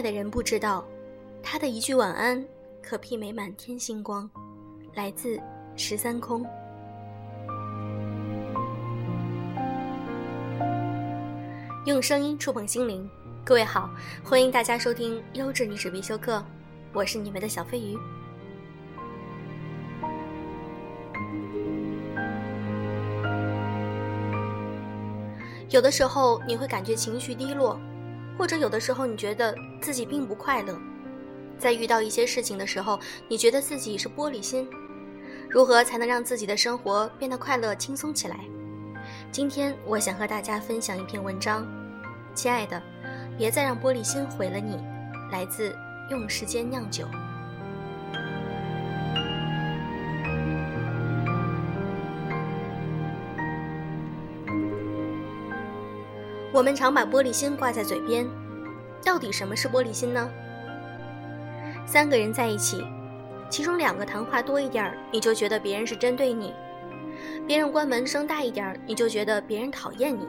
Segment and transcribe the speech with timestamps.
[0.00, 0.82] 爱的人不知道，
[1.42, 2.42] 他的一句晚安
[2.82, 4.26] 可媲美满天星光。
[4.94, 5.38] 来自
[5.76, 6.42] 十三空。
[11.84, 13.06] 用声音触碰心灵，
[13.44, 13.90] 各位好，
[14.24, 16.42] 欢迎大家收听优质女子必修课，
[16.94, 17.94] 我是你们的小飞鱼。
[25.68, 27.78] 有的时候你会感觉情绪低落，
[28.38, 30.78] 或者有的时候你觉得自己并不快乐。
[31.58, 34.68] 在遇到一些事情的时候，你觉得自己是玻璃心，
[35.48, 38.40] 如何才能让自己的生活变得快乐轻松起来？
[39.30, 41.66] 今天我想和大家分享一篇文章，
[42.34, 42.82] 亲爱的，
[43.36, 44.78] 别再让玻璃心毁了你。
[45.30, 45.76] 来自
[46.10, 47.06] 用时间酿酒。
[56.60, 58.28] 我们常把玻璃心挂在嘴边，
[59.02, 60.30] 到底什么是玻璃心呢？
[61.86, 62.84] 三个人在一起，
[63.48, 66.52] 其中两个谈话多一点你就觉得别人是针对你；
[67.46, 70.26] 别人关门声大一点你就觉得别人讨厌你；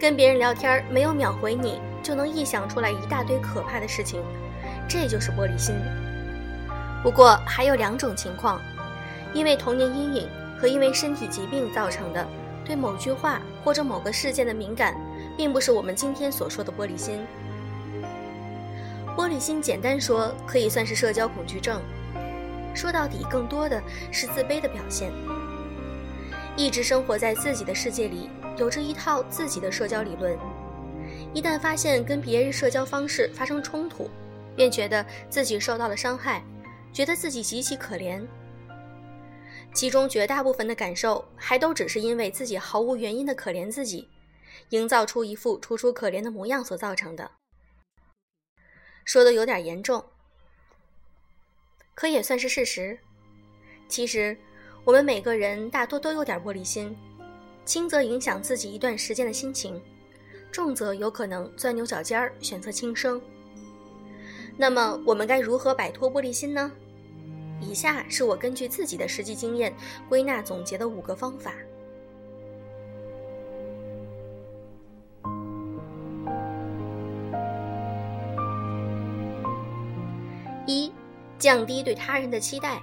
[0.00, 4.20] 跟别人聊天没有秒回你，就能臆想出来一大堆可怕的事情。
[4.88, 5.76] 这就是玻璃心。
[7.00, 8.60] 不过还有两种情况，
[9.32, 10.28] 因为童年阴影
[10.60, 12.26] 和因为身体疾病造成的。
[12.64, 14.94] 对某句话或者某个事件的敏感，
[15.36, 17.26] 并不是我们今天所说的玻璃心。
[19.16, 21.82] 玻璃心，简单说，可以算是社交恐惧症。
[22.76, 25.10] 说到底，更多的是自卑的表现。
[26.56, 30.38] 一直生活在自己的世界里，有着一套自己的社交理论。
[31.34, 34.08] 一旦发现跟别人社交方式发生冲突，
[34.54, 36.40] 便觉得自己受到了伤害，
[36.92, 38.22] 觉得自己极其可怜。
[39.76, 44.08] 其中绝大部分的感受，还都只是因为自己毫无原因的可怜自己，
[44.70, 47.30] 营造出一副楚楚可怜的模样所造成的。
[49.04, 50.02] 说的有点严重，
[51.94, 52.98] 可也算是事实。
[53.86, 54.34] 其实，
[54.82, 56.96] 我们每个人大多都有点玻璃心，
[57.66, 59.78] 轻则影响自己一段时间的心情，
[60.50, 63.20] 重则有可能钻牛角尖儿，选择轻生。
[64.56, 66.72] 那么，我们该如何摆脱玻璃心呢？
[67.60, 69.74] 以下是我根据自己的实际经验
[70.08, 71.52] 归纳总结的五个方法：
[80.66, 80.92] 一、
[81.38, 82.80] 降低对他人的期待。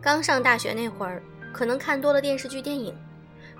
[0.00, 2.94] 刚上大学那会儿，可能看多了电视剧、电影，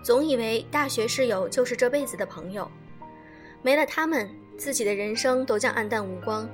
[0.02, 2.70] 总以为大学室友就是这辈子的朋友，
[3.62, 6.48] 没了他们，自己的人生都将黯淡无光，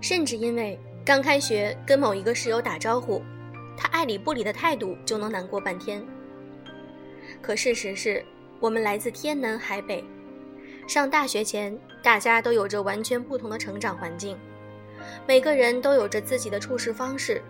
[0.00, 0.78] 甚至因为。
[1.04, 3.22] 刚开学跟某一个室友打招呼，
[3.76, 6.02] 他爱理不理的态度就能难过半天。
[7.42, 8.24] 可事实是，
[8.58, 10.02] 我们来自天南海北，
[10.88, 14.34] 上大学前大家都有着完全不同的成长环境，
[15.28, 17.42] 每个人都有着自己的处事方式。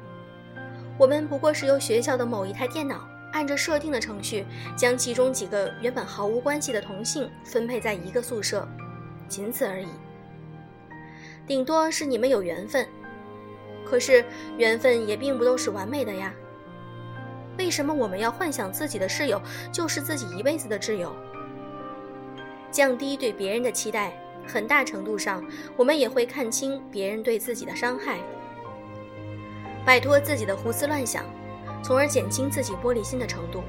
[0.98, 4.44] 我们不过是由学校的某一台电脑按着设定的程序，
[4.76, 8.66] 将其中几个原本毫无关系的同性分配在一个宿舍，
[9.28, 9.86] 仅此而已。
[11.46, 12.84] 顶多是你们有缘分。
[13.94, 14.24] 可是
[14.58, 16.34] 缘分也并不都是完美的呀。
[17.56, 19.40] 为什么我们要幻想自己的室友
[19.70, 21.14] 就是自己一辈子的挚友？
[22.72, 24.12] 降低对别人的期待，
[24.48, 25.44] 很大程度上
[25.76, 28.18] 我们也会看清别人对自己的伤害，
[29.86, 31.24] 摆脱自己的胡思乱想，
[31.80, 33.62] 从而减轻自己玻璃心的程度。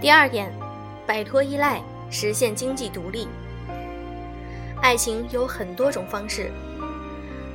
[0.00, 0.50] 第二点，
[1.06, 3.28] 摆脱依赖，实现经济独立。
[4.80, 6.50] 爱情有很多种方式，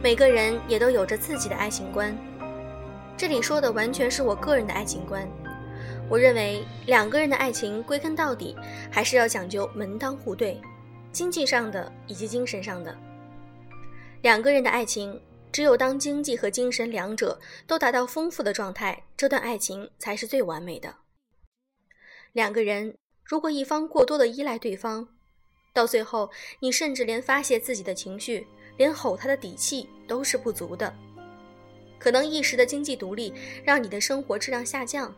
[0.03, 2.15] 每个人也都有着自己的爱情观。
[3.17, 5.27] 这里说的完全是我个人的爱情观。
[6.07, 8.55] 我认为两个人的爱情归根到底
[8.91, 10.61] 还是要讲究门当户对，
[11.11, 12.95] 经济上的以及精神上的。
[14.21, 15.19] 两个人的爱情，
[15.51, 20.93] 只有当经济和精神两者都达到丰富的状态，这段爱情才是最完美的。
[22.35, 22.93] 两个人
[23.23, 25.07] 如果一方过多的依赖对方，
[25.73, 26.29] 到最后
[26.59, 28.45] 你甚至连发泄自己的情绪，
[28.75, 30.93] 连吼他的底气都是不足的。
[31.97, 33.33] 可能一时的经济独立
[33.63, 35.15] 让你的生活质量下降，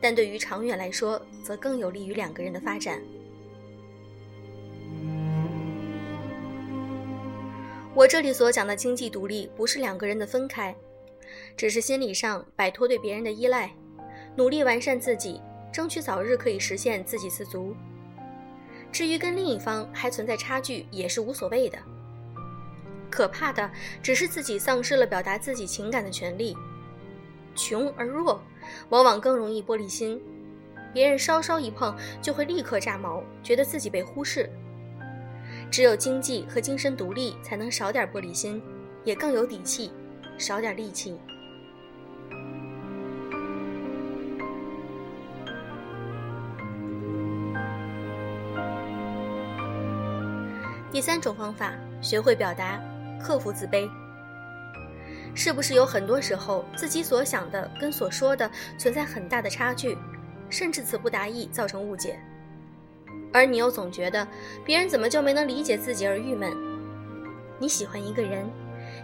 [0.00, 3.02] 但对于长远来说，则更有利于两个人的发展。
[7.92, 10.72] 我这里所讲的经济独立，不是两个人的分开，
[11.56, 13.74] 只是心理上摆脱对别人的依赖，
[14.36, 15.40] 努力完善自己。
[15.74, 17.74] 争取早日可以实现自给自足。
[18.92, 21.76] 至于跟另一方还存在差距，也是无所谓的。
[23.10, 23.68] 可怕的
[24.00, 26.56] 只是自己丧失了表达自己情感的权利。
[27.56, 28.40] 穷而弱，
[28.90, 30.22] 往往更容易玻璃心，
[30.92, 31.92] 别人稍稍一碰
[32.22, 34.48] 就会立刻炸毛，觉得自己被忽视。
[35.72, 38.62] 只有经济和精神独立，才能少点玻璃心，
[39.02, 39.90] 也更有底气，
[40.38, 41.18] 少点戾气。
[50.94, 52.80] 第三种方法，学会表达，
[53.20, 53.90] 克服自卑。
[55.34, 58.48] 是不是有很多时候，自己所想的跟所说的
[58.78, 59.98] 存在很大的差距，
[60.48, 62.16] 甚至词不达意，造成误解？
[63.32, 64.24] 而你又总觉得
[64.64, 66.52] 别人怎么就没能理解自己而郁闷？
[67.58, 68.48] 你喜欢一个人，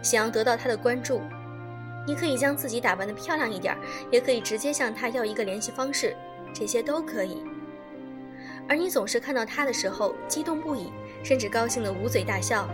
[0.01, 1.21] 想要得到他的关注，
[2.07, 3.77] 你可以将自己打扮的漂亮一点，
[4.13, 6.15] 也可以直接向他要一个联系方式，
[6.55, 7.43] 这些都可以。
[8.69, 10.93] 而你总是看到他的时候激动不已，
[11.23, 12.69] 甚至高兴的捂嘴大笑，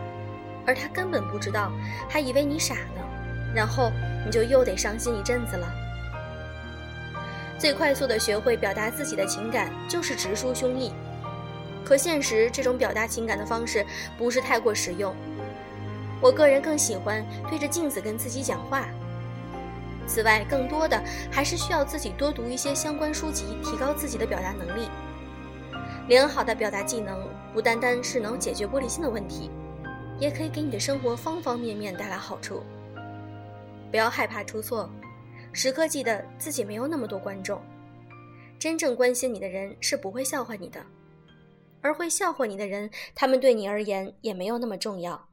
[0.66, 1.72] 而他根本不知道，
[2.08, 3.02] 还以为你傻呢。
[3.54, 3.90] 然后
[4.24, 5.66] 你就又得伤心一阵子了。
[7.58, 10.90] 最快速的学会表达自己的情感，就是直抒胸臆。
[11.84, 13.86] 可现实这种表达情感的方式
[14.18, 15.14] 不是太过实用。
[16.20, 18.86] 我个人更喜欢对着镜子跟自己讲话。
[20.06, 24.88] 此外，更多的还是需要自己多读一些相关书籍，提高自己的表达能力。
[26.08, 27.18] 良好的表达技能
[27.56, 29.50] 不单单是能解决玻璃心的问题，
[30.20, 32.62] 也可以给你的生活方方面面带来好处。
[33.90, 34.90] 不要害怕出错，
[35.54, 37.58] 时刻记得自己没有那么多观众。
[38.58, 40.84] 真正关心你的人是不会笑话你的。
[41.80, 45.26] 而会笑话你的人，他们对你而言也没有那么重要。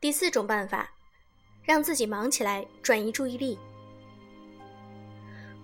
[0.00, 0.92] 第四种办法，
[1.62, 3.56] 让自己忙起来，转移注意力。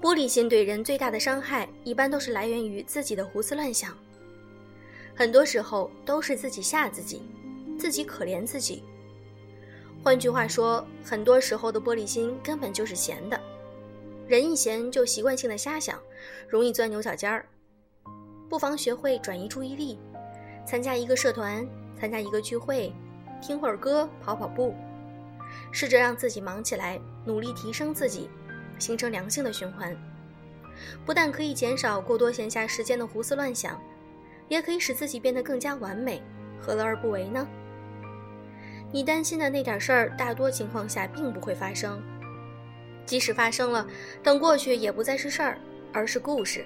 [0.00, 3.96] 玻璃心对人最大的伤害，一般都是来源于自己的胡思乱想。
[5.14, 7.22] 很多时候都是自己吓自己，
[7.78, 8.84] 自己可怜自己。
[10.04, 13.40] 换句话说，很多时候的玻璃心根本就是闲的。
[14.28, 15.98] 人一闲就习惯性的瞎想，
[16.48, 17.46] 容易钻牛角尖儿。
[18.48, 19.98] 不妨学会转移注意力，
[20.66, 21.66] 参加一个社团，
[21.98, 22.92] 参加一个聚会，
[23.40, 24.74] 听会儿歌，跑跑步，
[25.72, 28.28] 试着让自己忙起来，努力提升自己，
[28.78, 29.96] 形成良性的循环。
[31.04, 33.80] 不但可以减少过多闲暇时间的胡思乱想，
[34.48, 36.22] 也可以使自己变得更加完美。
[36.60, 37.46] 何乐而不为呢？
[38.92, 42.02] 你担心的那点事儿，大多情况下并不会发生。
[43.04, 43.86] 即使发生了，
[44.22, 45.58] 等过去也不再是事儿，
[45.92, 46.64] 而是故事。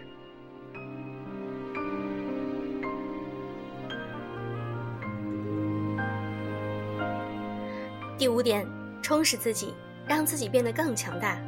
[8.17, 8.67] 第五点，
[9.03, 9.75] 充实自己，
[10.07, 11.41] 让自己变得更强大。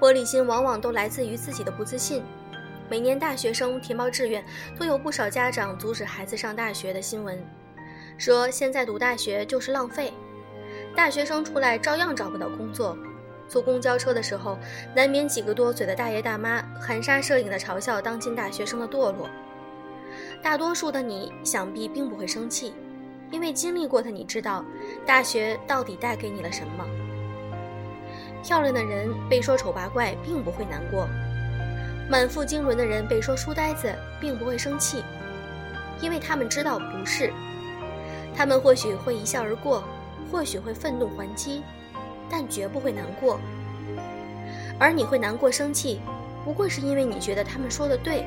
[0.00, 2.22] 玻璃心往往都来自于自己的不自信。
[2.88, 4.44] 每年大学生填报志愿，
[4.78, 7.42] 都有不少家长阻止孩子上大学的新闻，
[8.16, 10.12] 说现在读大学就是浪费，
[10.94, 12.96] 大学生出来照样找不到工作。
[13.48, 14.58] 坐公交车的时候，
[14.94, 19.28] 难免几个多嘴的大爷大妈含沙射影的嘲笑当今大学生的堕落。
[20.42, 22.74] 大多数的你想必并不会生气，
[23.30, 24.64] 因为经历过的你知道，
[25.04, 26.84] 大学到底带给你了什么。
[28.42, 31.06] 漂亮的人被说丑八怪，并不会难过；
[32.08, 35.02] 满腹经纶的人被说书呆子，并不会生气，
[36.00, 37.32] 因为他们知道不是。
[38.34, 39.82] 他们或许会一笑而过，
[40.30, 41.62] 或许会愤怒还击。
[42.28, 43.38] 但绝不会难过，
[44.80, 46.00] 而你会难过、生气，
[46.44, 48.26] 不过是因为你觉得他们说的对。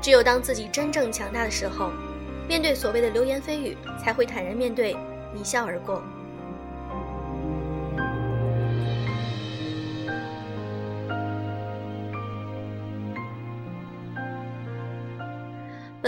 [0.00, 1.92] 只有当自己真正强大的时候，
[2.48, 4.96] 面对所谓的流言蜚语，才会坦然面对，
[5.32, 6.02] 一笑而过。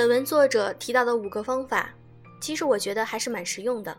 [0.04, 1.88] 本文作者提到的五个方法，
[2.38, 3.96] 其实我觉得还是蛮实用的。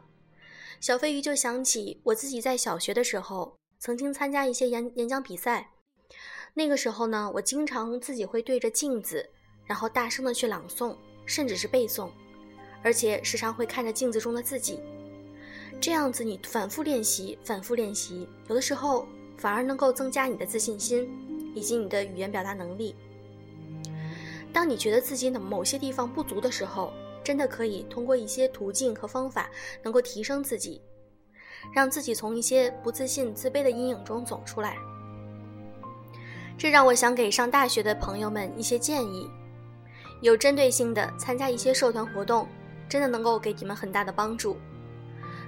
[0.79, 5.67] 小飞鱼就想起我自己在小学的时候，曾经参加一些演演讲比赛。
[6.53, 9.27] 那个时候呢，我经常自己会对着镜子，
[9.65, 10.95] 然后大声的去朗诵，
[11.25, 12.11] 甚至是背诵，
[12.83, 14.79] 而且时常会看着镜子中的自己。
[15.81, 19.07] 这样子，你反复练习，反复练习，有的时候
[19.37, 21.09] 反而能够增加你的自信心，
[21.55, 22.95] 以及你的语言表达能力。
[24.55, 29.49] 当你觉得自己的某些地方不足的时候，真的可以通过一些途径和方法，
[29.83, 30.81] 能够提升自己，
[31.73, 34.77] 让自己从一些不自信、自卑的阴影中走出来。
[36.57, 39.29] 这让我想给上大学的朋友们一些建议：
[40.21, 42.47] 有针对性的参加一些社团活动，
[42.87, 44.55] 真的能够给你们很大的帮助。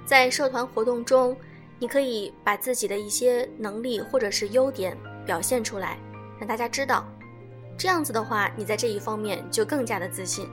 [0.04, 1.34] 在社团活动中，
[1.78, 5.98] 你可以把自己的一些能力或者是优点表现出来，
[6.38, 7.08] 让大家知道。
[7.78, 10.48] 这样子的话，你在这一方面就更加的自信。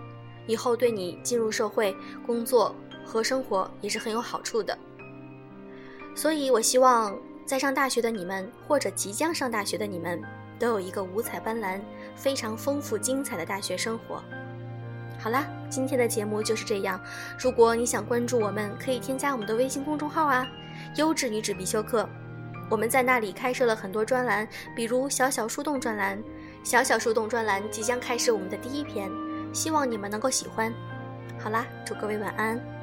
[0.45, 4.77] 以后对你进入社会、工作和生活也是很有好处的。
[6.15, 10.21] 所以，我希望在上大学的你们，或者即将上大学的你们，
[10.59, 11.81] 都有一个五彩斑斓、
[12.15, 14.23] 非常丰富精彩的大学生活。
[15.17, 17.01] 好啦，今天的节目就是这样。
[17.39, 20.47] 如果你想关注我们，可以添加我们的微信公众号啊
[20.95, 22.07] ，“优质女子必修课”。
[22.69, 26.21] 我们在那里开设了很多专栏，比如“小小树洞”专栏
[26.65, 29.09] ，“小小树洞”专栏即将开始我们的第一篇，
[29.53, 30.73] 希望你们能够喜欢。
[31.39, 32.74] 好啦，祝各位晚安。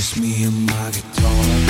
[0.00, 1.69] Just me and my guitar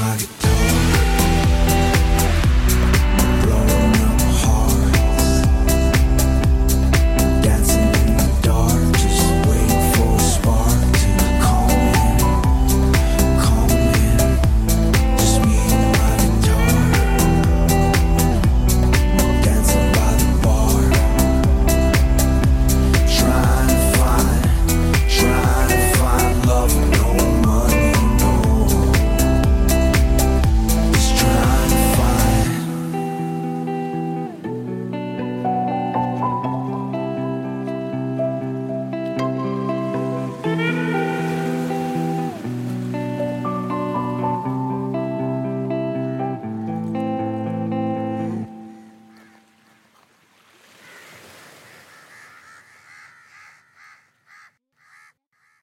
[0.00, 1.05] my guitar.